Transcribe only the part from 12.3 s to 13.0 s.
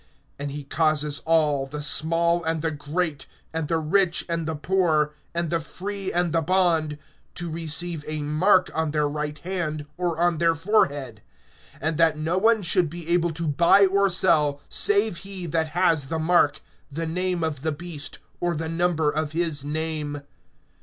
one should